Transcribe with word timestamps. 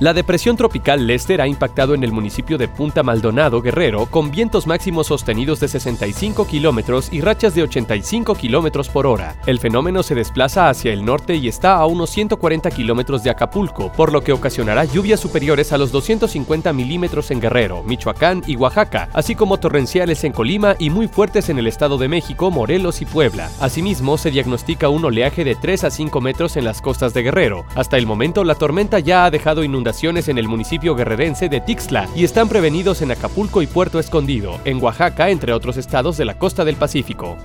La 0.00 0.14
depresión 0.14 0.56
tropical 0.56 1.06
Lester 1.06 1.42
ha 1.42 1.46
impactado 1.46 1.92
en 1.92 2.02
el 2.02 2.10
municipio 2.10 2.56
de 2.56 2.68
Punta 2.68 3.02
Maldonado, 3.02 3.60
Guerrero, 3.60 4.06
con 4.06 4.30
vientos 4.30 4.66
máximos 4.66 5.08
sostenidos 5.08 5.60
de 5.60 5.68
65 5.68 6.46
kilómetros 6.46 7.12
y 7.12 7.20
rachas 7.20 7.54
de 7.54 7.64
85 7.64 8.34
kilómetros 8.34 8.88
por 8.88 9.06
hora. 9.06 9.36
El 9.44 9.58
fenómeno 9.58 10.02
se 10.02 10.14
desplaza 10.14 10.70
hacia 10.70 10.94
el 10.94 11.04
norte 11.04 11.36
y 11.36 11.48
está 11.48 11.74
a 11.74 11.84
unos 11.84 12.08
140 12.08 12.70
kilómetros 12.70 13.22
de 13.22 13.28
Acapulco, 13.28 13.92
por 13.92 14.10
lo 14.10 14.22
que 14.22 14.32
ocasionará 14.32 14.86
lluvias 14.86 15.20
superiores 15.20 15.70
a 15.70 15.76
los 15.76 15.92
250 15.92 16.72
milímetros 16.72 17.30
en 17.30 17.42
Guerrero, 17.42 17.82
Michoacán 17.82 18.42
y 18.46 18.56
Oaxaca, 18.56 19.10
así 19.12 19.34
como 19.34 19.60
torrenciales 19.60 20.24
en 20.24 20.32
Colima 20.32 20.76
y 20.78 20.88
muy 20.88 21.08
fuertes 21.08 21.50
en 21.50 21.58
el 21.58 21.66
Estado 21.66 21.98
de 21.98 22.08
México, 22.08 22.50
Morelos 22.50 23.02
y 23.02 23.04
Puebla. 23.04 23.50
Asimismo, 23.60 24.16
se 24.16 24.30
diagnostica 24.30 24.88
un 24.88 25.04
oleaje 25.04 25.44
de 25.44 25.56
3 25.56 25.84
a 25.84 25.90
5 25.90 26.22
metros 26.22 26.56
en 26.56 26.64
las 26.64 26.80
costas 26.80 27.12
de 27.12 27.22
Guerrero. 27.22 27.66
Hasta 27.74 27.98
el 27.98 28.06
momento, 28.06 28.44
la 28.44 28.54
tormenta 28.54 28.98
ya 28.98 29.26
ha 29.26 29.30
dejado 29.30 29.62
inundaciones 29.62 29.89
en 30.28 30.38
el 30.38 30.46
municipio 30.46 30.94
guerrerense 30.94 31.48
de 31.48 31.60
Tixla 31.60 32.08
y 32.14 32.22
están 32.22 32.48
prevenidos 32.48 33.02
en 33.02 33.10
Acapulco 33.10 33.60
y 33.60 33.66
Puerto 33.66 33.98
Escondido, 33.98 34.60
en 34.64 34.80
Oaxaca, 34.82 35.30
entre 35.30 35.52
otros 35.52 35.76
estados 35.76 36.16
de 36.16 36.24
la 36.24 36.38
costa 36.38 36.64
del 36.64 36.76
Pacífico. 36.76 37.36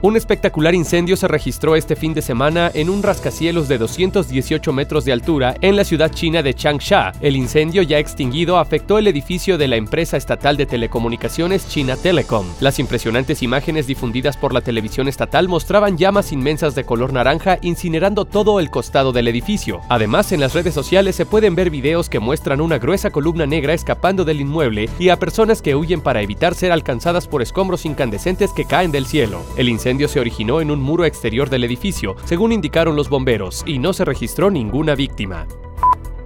Un 0.00 0.16
espectacular 0.16 0.76
incendio 0.76 1.16
se 1.16 1.26
registró 1.26 1.74
este 1.74 1.96
fin 1.96 2.14
de 2.14 2.22
semana 2.22 2.70
en 2.72 2.88
un 2.88 3.02
rascacielos 3.02 3.66
de 3.66 3.78
218 3.78 4.72
metros 4.72 5.04
de 5.04 5.12
altura 5.12 5.56
en 5.60 5.74
la 5.74 5.82
ciudad 5.82 6.12
china 6.12 6.40
de 6.40 6.54
Changsha. 6.54 7.10
El 7.20 7.34
incendio 7.34 7.82
ya 7.82 7.98
extinguido 7.98 8.58
afectó 8.58 8.98
el 8.98 9.08
edificio 9.08 9.58
de 9.58 9.66
la 9.66 9.74
empresa 9.74 10.16
estatal 10.16 10.56
de 10.56 10.66
telecomunicaciones 10.66 11.68
China 11.68 11.96
Telecom. 11.96 12.46
Las 12.60 12.78
impresionantes 12.78 13.42
imágenes 13.42 13.88
difundidas 13.88 14.36
por 14.36 14.54
la 14.54 14.60
televisión 14.60 15.08
estatal 15.08 15.48
mostraban 15.48 15.98
llamas 15.98 16.30
inmensas 16.30 16.76
de 16.76 16.84
color 16.84 17.12
naranja 17.12 17.58
incinerando 17.62 18.24
todo 18.24 18.60
el 18.60 18.70
costado 18.70 19.10
del 19.10 19.26
edificio. 19.26 19.80
Además, 19.88 20.30
en 20.30 20.38
las 20.38 20.54
redes 20.54 20.74
sociales 20.74 21.16
se 21.16 21.26
pueden 21.26 21.56
ver 21.56 21.70
videos 21.70 22.08
que 22.08 22.20
muestran 22.20 22.60
una 22.60 22.78
gruesa 22.78 23.10
columna 23.10 23.46
negra 23.46 23.74
escapando 23.74 24.24
del 24.24 24.42
inmueble 24.42 24.88
y 25.00 25.08
a 25.08 25.18
personas 25.18 25.60
que 25.60 25.74
huyen 25.74 26.02
para 26.02 26.22
evitar 26.22 26.54
ser 26.54 26.70
alcanzadas 26.70 27.26
por 27.26 27.42
escombros 27.42 27.84
incandescentes 27.84 28.52
que 28.52 28.64
caen 28.64 28.92
del 28.92 29.04
cielo. 29.04 29.42
El 29.56 29.68
incendio 29.68 29.87
se 30.08 30.20
originó 30.20 30.60
en 30.60 30.70
un 30.70 30.80
muro 30.80 31.06
exterior 31.06 31.48
del 31.48 31.64
edificio, 31.64 32.14
según 32.24 32.52
indicaron 32.52 32.94
los 32.94 33.08
bomberos, 33.08 33.64
y 33.66 33.78
no 33.78 33.94
se 33.94 34.04
registró 34.04 34.50
ninguna 34.50 34.94
víctima. 34.94 35.46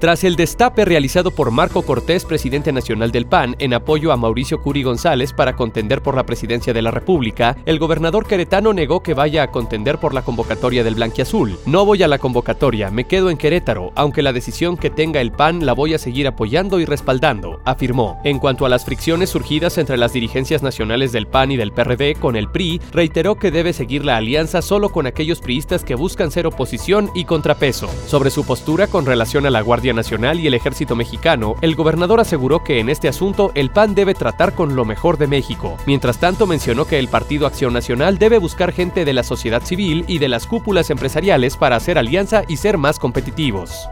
Tras 0.02 0.24
el 0.24 0.34
destape 0.34 0.84
realizado 0.84 1.30
por 1.30 1.52
Marco 1.52 1.82
Cortés, 1.82 2.24
presidente 2.24 2.72
nacional 2.72 3.12
del 3.12 3.26
PAN, 3.26 3.54
en 3.60 3.72
apoyo 3.72 4.10
a 4.10 4.16
Mauricio 4.16 4.60
Curi 4.60 4.82
González 4.82 5.32
para 5.32 5.54
contender 5.54 6.02
por 6.02 6.16
la 6.16 6.26
presidencia 6.26 6.72
de 6.72 6.82
la 6.82 6.90
República, 6.90 7.56
el 7.66 7.78
gobernador 7.78 8.26
queretano 8.26 8.72
negó 8.72 9.04
que 9.04 9.14
vaya 9.14 9.44
a 9.44 9.52
contender 9.52 9.98
por 9.98 10.12
la 10.12 10.22
convocatoria 10.22 10.82
del 10.82 10.96
Blanquiazul. 10.96 11.56
No 11.66 11.84
voy 11.86 12.02
a 12.02 12.08
la 12.08 12.18
convocatoria, 12.18 12.90
me 12.90 13.04
quedo 13.04 13.30
en 13.30 13.36
Querétaro, 13.36 13.92
aunque 13.94 14.22
la 14.22 14.32
decisión 14.32 14.76
que 14.76 14.90
tenga 14.90 15.20
el 15.20 15.30
PAN 15.30 15.64
la 15.64 15.72
voy 15.72 15.94
a 15.94 16.00
seguir 16.00 16.26
apoyando 16.26 16.80
y 16.80 16.84
respaldando, 16.84 17.60
afirmó. 17.64 18.20
En 18.24 18.40
cuanto 18.40 18.66
a 18.66 18.68
las 18.68 18.84
fricciones 18.84 19.30
surgidas 19.30 19.78
entre 19.78 19.98
las 19.98 20.12
dirigencias 20.12 20.64
nacionales 20.64 21.12
del 21.12 21.28
PAN 21.28 21.52
y 21.52 21.56
del 21.56 21.70
PRD 21.70 22.16
con 22.16 22.34
el 22.34 22.50
PRI, 22.50 22.80
reiteró 22.90 23.36
que 23.36 23.52
debe 23.52 23.72
seguir 23.72 24.04
la 24.04 24.16
alianza 24.16 24.62
solo 24.62 24.88
con 24.88 25.06
aquellos 25.06 25.40
priistas 25.40 25.84
que 25.84 25.94
buscan 25.94 26.32
ser 26.32 26.48
oposición 26.48 27.08
y 27.14 27.24
contrapeso. 27.24 27.88
Sobre 28.08 28.30
su 28.30 28.44
postura 28.44 28.88
con 28.88 29.06
relación 29.06 29.46
a 29.46 29.50
la 29.50 29.60
Guardia 29.60 29.91
Nacional 29.94 30.40
y 30.40 30.46
el 30.46 30.54
Ejército 30.54 30.96
Mexicano, 30.96 31.56
el 31.60 31.74
gobernador 31.74 32.20
aseguró 32.20 32.64
que 32.64 32.80
en 32.80 32.88
este 32.88 33.08
asunto 33.08 33.52
el 33.54 33.70
PAN 33.70 33.94
debe 33.94 34.14
tratar 34.14 34.54
con 34.54 34.74
lo 34.74 34.84
mejor 34.84 35.18
de 35.18 35.26
México. 35.26 35.76
Mientras 35.86 36.18
tanto, 36.18 36.46
mencionó 36.46 36.84
que 36.84 36.98
el 36.98 37.08
Partido 37.08 37.46
Acción 37.46 37.72
Nacional 37.72 38.18
debe 38.18 38.38
buscar 38.38 38.72
gente 38.72 39.04
de 39.04 39.12
la 39.12 39.22
sociedad 39.22 39.62
civil 39.62 40.04
y 40.08 40.18
de 40.18 40.28
las 40.28 40.46
cúpulas 40.46 40.90
empresariales 40.90 41.56
para 41.56 41.76
hacer 41.76 41.98
alianza 41.98 42.44
y 42.48 42.56
ser 42.56 42.78
más 42.78 42.98
competitivos. 42.98 43.88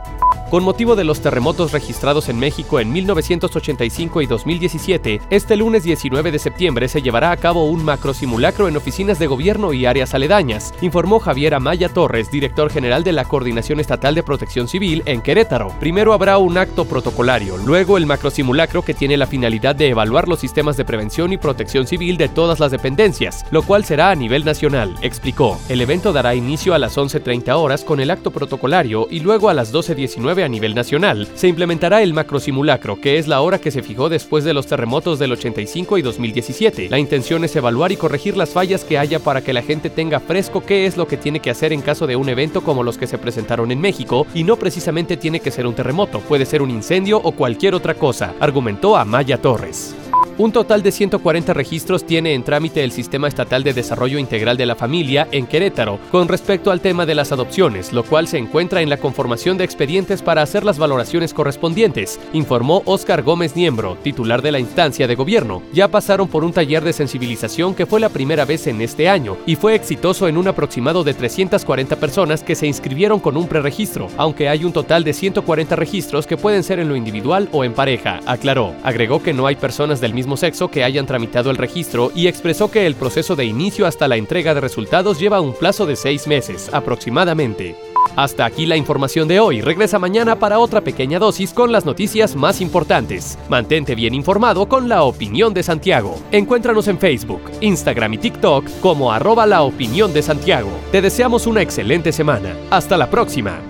Con 0.51 0.65
motivo 0.65 0.97
de 0.97 1.05
los 1.05 1.21
terremotos 1.21 1.71
registrados 1.71 2.29
en 2.29 2.37
México 2.37 2.81
en 2.81 2.91
1985 2.91 4.21
y 4.21 4.27
2017, 4.27 5.21
este 5.31 5.55
lunes 5.55 5.85
19 5.85 6.33
de 6.33 6.41
septiembre 6.41 6.89
se 6.89 7.03
llevará 7.03 7.31
a 7.31 7.37
cabo 7.37 7.67
un 7.67 7.85
macro 7.85 8.13
simulacro 8.13 8.67
en 8.67 8.77
oficinas 8.77 9.21
de 9.21 9.29
gobierno 9.29 9.73
y 9.73 9.87
áreas 9.87 10.13
aledañas, 10.13 10.75
informó 10.81 11.21
Javier 11.21 11.55
Amaya 11.55 11.89
Torres, 11.89 12.33
director 12.33 12.69
general 12.69 13.05
de 13.05 13.13
la 13.13 13.27
Coordinación 13.27 13.79
Estatal 13.79 14.17
de 14.17 14.25
Protección 14.25 14.67
Civil 14.67 15.05
en 15.07 15.21
Querétaro. 15.21 15.73
Primero 15.79 16.15
habrá 16.15 16.39
un 16.39 16.59
acto 16.59 16.85
protocolario, 16.85 17.57
luego 17.57 17.97
el 17.97 18.07
macro 18.07 18.33
simulacro 18.33 18.83
que 18.83 18.93
tiene 18.93 19.17
la 19.17 19.29
finalidad 19.29 19.77
de 19.77 19.91
evaluar 19.91 20.27
los 20.27 20.41
sistemas 20.41 20.77
de 20.77 20.85
prevención 20.85 21.33
y 21.33 21.37
protección 21.37 21.87
civil 21.87 22.17
de 22.17 22.29
todas 22.29 22.59
las 22.59 22.73
dependencias, 22.73 23.45
lo 23.53 23.63
cual 23.63 23.85
será 23.85 24.11
a 24.11 24.17
nivel 24.17 24.45
nacional, 24.45 24.97
explicó. 25.01 25.61
El 25.69 25.81
evento 25.81 26.13
dará 26.13 26.35
inicio 26.35 26.75
a 26.75 26.81
las 26.81 26.99
11.30 26.99 27.55
horas 27.55 27.85
con 27.85 28.01
el 28.01 28.11
acto 28.11 28.33
protocolario 28.33 29.07
y 29.09 29.21
luego 29.21 29.49
a 29.49 29.55
las 29.55 29.73
12.19 29.73 30.40
a 30.43 30.49
nivel 30.49 30.75
nacional, 30.75 31.29
se 31.35 31.49
implementará 31.49 32.03
el 32.03 32.15
macrosimulacro, 32.15 33.01
que 33.01 33.19
es 33.19 33.29
la 33.29 33.41
hora 33.41 33.59
que 33.59 33.71
se 33.71 33.83
fijó 33.83 34.09
después 34.09 34.45
de 34.45 34.55
los 34.55 34.67
terremotos 34.67 35.19
del 35.19 35.33
85 35.33 35.99
y 35.99 36.03
2017. 36.03 36.89
La 36.91 36.99
intención 36.99 37.45
es 37.45 37.57
evaluar 37.57 37.93
y 37.93 37.97
corregir 37.97 38.37
las 38.37 38.51
fallas 38.51 38.85
que 38.85 38.99
haya 38.99 39.19
para 39.19 39.43
que 39.43 39.53
la 39.53 39.63
gente 39.63 39.91
tenga 39.91 40.21
fresco 40.21 40.63
qué 40.63 40.87
es 40.87 40.97
lo 40.97 41.07
que 41.07 41.17
tiene 41.17 41.41
que 41.41 41.51
hacer 41.51 41.73
en 41.73 41.83
caso 41.83 42.07
de 42.07 42.17
un 42.17 42.29
evento 42.29 42.63
como 42.63 42.83
los 42.83 42.99
que 42.99 43.07
se 43.07 43.19
presentaron 43.19 43.71
en 43.71 43.81
México, 43.81 44.27
y 44.35 44.45
no 44.45 44.57
precisamente 44.57 45.17
tiene 45.17 45.41
que 45.41 45.51
ser 45.51 45.67
un 45.67 45.75
terremoto, 45.75 46.21
puede 46.21 46.47
ser 46.47 46.63
un 46.63 46.71
incendio 46.71 47.21
o 47.23 47.33
cualquier 47.33 47.75
otra 47.75 47.95
cosa, 47.95 48.35
argumentó 48.41 48.97
Amaya 48.97 49.39
Torres. 49.39 49.95
Un 50.41 50.53
total 50.53 50.83
de 50.83 50.91
140 50.91 51.53
registros 51.53 52.07
tiene 52.07 52.33
en 52.33 52.45
trámite 52.45 52.83
el 52.83 52.93
Sistema 52.93 53.29
Estatal 53.29 53.63
de 53.63 53.75
Desarrollo 53.75 54.19
Integral 54.19 54.57
de 54.57 54.65
la 54.65 54.75
Familia 54.75 55.29
en 55.33 55.47
Querétaro 55.47 55.99
con 56.11 56.29
respecto 56.29 56.71
al 56.71 56.81
tema 56.81 57.05
de 57.05 57.15
las 57.15 57.31
adopciones, 57.31 57.93
lo 57.93 58.05
cual 58.05 58.27
se 58.27 58.39
encuentra 58.39 58.81
en 58.81 58.89
la 58.89 58.97
conformación 58.97 59.59
de 59.59 59.65
expedientes 59.65 60.23
para 60.23 60.41
hacer 60.41 60.65
las 60.65 60.79
valoraciones 60.79 61.35
correspondientes, 61.35 62.19
informó 62.33 62.81
Óscar 62.87 63.23
Gómez 63.23 63.55
Niembro, 63.55 63.99
titular 64.03 64.41
de 64.41 64.53
la 64.53 64.59
instancia 64.59 65.07
de 65.07 65.15
gobierno. 65.15 65.61
Ya 65.75 65.89
pasaron 65.89 66.27
por 66.27 66.43
un 66.43 66.55
taller 66.55 66.85
de 66.85 66.95
sensibilización 66.95 67.75
que 67.75 67.85
fue 67.85 68.01
la 68.01 68.09
primera 68.09 68.47
vez 68.47 68.67
en 68.67 68.81
este 68.81 69.11
año 69.11 69.37
y 69.45 69.57
fue 69.57 69.75
exitoso 69.75 70.27
en 70.27 70.39
un 70.39 70.49
aproximado 70.49 71.05
de 71.05 71.13
340 71.13 71.97
personas 71.97 72.43
que 72.43 72.55
se 72.55 72.67
inscribieron 72.67 73.21
con 73.21 73.37
un 73.37 73.47
preregistro, 73.47 74.09
aunque 74.17 74.49
hay 74.49 74.65
un 74.65 74.73
total 74.73 75.05
de 75.05 75.13
140 75.13 75.77
registros 75.77 76.27
que 76.27 76.39
pueden 76.39 76.63
ser 76.63 76.81
en 76.81 76.89
lo 76.89 76.97
individual 76.97 77.51
o 77.53 77.63
en 77.63 77.75
pareja, 77.75 78.21
aclaró. 78.25 78.73
Agregó 78.83 79.23
que 79.23 79.35
no 79.35 79.47
hay 79.47 79.57
personas 79.57 80.01
del 80.01 80.15
sexo 80.37 80.69
que 80.69 80.85
hayan 80.85 81.07
tramitado 81.07 81.51
el 81.51 81.57
registro 81.57 82.13
y 82.15 82.27
expresó 82.27 82.71
que 82.71 82.87
el 82.87 82.95
proceso 82.95 83.37
de 83.37 83.45
inicio 83.45 83.87
hasta 83.87 84.09
la 84.09 84.17
entrega 84.17 84.55
de 84.55 84.61
resultados 84.61 85.19
lleva 85.19 85.41
un 85.41 85.55
plazo 85.55 85.87
de 85.87 85.97
seis 85.97 86.27
meses 86.27 86.71
aproximadamente. 86.73 87.77
Hasta 88.17 88.45
aquí 88.45 88.67
la 88.67 88.77
información 88.77 89.29
de 89.29 89.41
hoy. 89.41 89.61
Regresa 89.61 89.99
mañana 89.99 90.39
para 90.39 90.59
otra 90.59 90.81
pequeña 90.81 91.19
dosis 91.19 91.53
con 91.53 91.73
las 91.73 91.85
noticias 91.85 92.35
más 92.37 92.61
importantes. 92.61 93.39
Mantente 93.49 93.95
bien 93.95 94.15
informado 94.15 94.69
con 94.69 94.89
la 94.89 95.03
opinión 95.03 95.55
de 95.55 95.63
Santiago. 95.63 96.19
Encuéntranos 96.33 96.89
en 96.89 96.99
Facebook, 96.99 97.43
Instagram 97.61 98.15
y 98.15 98.19
TikTok 98.19 98.65
como 98.81 99.13
arroba 99.13 99.47
la 99.47 99.63
opinión 99.63 100.13
de 100.13 100.23
Santiago. 100.23 100.71
Te 100.93 101.03
deseamos 101.03 101.47
una 101.47 101.63
excelente 101.63 102.13
semana. 102.13 102.57
Hasta 102.71 102.97
la 102.97 103.11
próxima. 103.11 103.61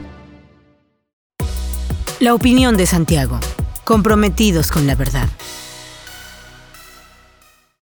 La 2.19 2.35
opinión 2.35 2.77
de 2.77 2.87
Santiago. 2.87 3.41
Comprometidos 3.85 4.71
con 4.71 4.87
la 4.87 4.95
verdad. 4.95 5.29